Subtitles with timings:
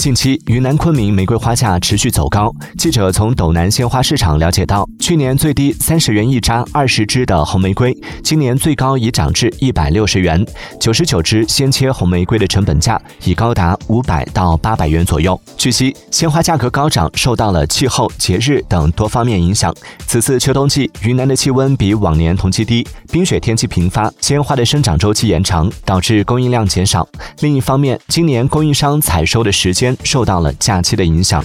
[0.00, 2.50] 近期，云南昆明玫瑰花价持续走高。
[2.78, 7.94] 记者从斗南鲜花市场了解到，去年最低三十元一扎二十支的红玫瑰，
[8.24, 10.42] 今年最高已涨至一百六十元。
[10.80, 15.38] 九十九支鲜切红玫瑰的成本价已高达五百到八百元左右。
[15.58, 19.70] 据悉，鲜花价格高涨受到了气候、节日等多方面影响。
[20.06, 27.06] 此次秋冬季，云南的气温比往年同期低，冰雪天气频发，鲜花的生长周期延长，导致供应量减少。
[27.40, 31.44] 另一方面，今年供应商采收的时间受到了假期的影响。